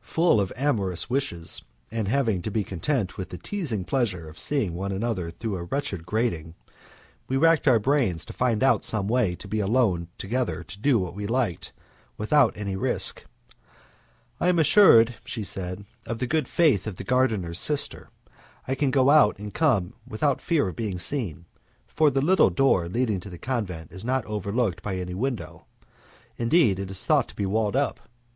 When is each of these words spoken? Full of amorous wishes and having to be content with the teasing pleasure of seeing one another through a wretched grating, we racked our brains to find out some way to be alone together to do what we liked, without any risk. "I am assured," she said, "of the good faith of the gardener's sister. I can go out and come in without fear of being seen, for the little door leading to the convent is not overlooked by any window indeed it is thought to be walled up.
Full 0.00 0.40
of 0.40 0.52
amorous 0.56 1.08
wishes 1.08 1.62
and 1.92 2.08
having 2.08 2.42
to 2.42 2.50
be 2.50 2.64
content 2.64 3.16
with 3.16 3.28
the 3.28 3.38
teasing 3.38 3.84
pleasure 3.84 4.28
of 4.28 4.36
seeing 4.36 4.74
one 4.74 4.90
another 4.90 5.30
through 5.30 5.54
a 5.54 5.62
wretched 5.62 6.04
grating, 6.04 6.56
we 7.28 7.36
racked 7.36 7.68
our 7.68 7.78
brains 7.78 8.24
to 8.26 8.32
find 8.32 8.64
out 8.64 8.82
some 8.82 9.06
way 9.06 9.36
to 9.36 9.46
be 9.46 9.60
alone 9.60 10.08
together 10.18 10.64
to 10.64 10.80
do 10.80 10.98
what 10.98 11.14
we 11.14 11.28
liked, 11.28 11.72
without 12.16 12.56
any 12.56 12.74
risk. 12.74 13.22
"I 14.40 14.48
am 14.48 14.58
assured," 14.58 15.14
she 15.24 15.44
said, 15.44 15.84
"of 16.06 16.18
the 16.18 16.26
good 16.26 16.48
faith 16.48 16.88
of 16.88 16.96
the 16.96 17.04
gardener's 17.04 17.60
sister. 17.60 18.08
I 18.66 18.74
can 18.74 18.90
go 18.90 19.10
out 19.10 19.38
and 19.38 19.54
come 19.54 19.84
in 19.84 19.92
without 20.10 20.40
fear 20.42 20.66
of 20.66 20.74
being 20.74 20.98
seen, 20.98 21.44
for 21.86 22.10
the 22.10 22.20
little 22.20 22.50
door 22.50 22.88
leading 22.88 23.20
to 23.20 23.30
the 23.30 23.38
convent 23.38 23.92
is 23.92 24.04
not 24.04 24.26
overlooked 24.26 24.82
by 24.82 24.96
any 24.96 25.14
window 25.14 25.66
indeed 26.36 26.80
it 26.80 26.90
is 26.90 27.06
thought 27.06 27.28
to 27.28 27.36
be 27.36 27.46
walled 27.46 27.76
up. 27.76 28.00